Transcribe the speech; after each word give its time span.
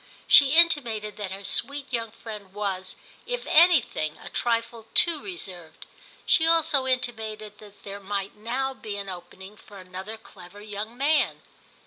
She 0.25 0.53
intimated 0.55 1.15
that 1.17 1.29
her 1.29 1.43
sweet 1.43 1.93
young 1.93 2.09
friend 2.09 2.55
was, 2.55 2.95
if 3.27 3.45
anything, 3.45 4.17
a 4.17 4.29
trifle 4.29 4.87
too 4.95 5.21
reserved; 5.21 5.85
she 6.25 6.47
also 6.47 6.87
intimated 6.87 7.59
that 7.59 7.83
there 7.83 7.99
might 7.99 8.35
now 8.35 8.73
be 8.73 8.97
an 8.97 9.09
opening 9.09 9.55
for 9.57 9.77
another 9.77 10.17
clever 10.17 10.59
young 10.59 10.97
man. 10.97 11.43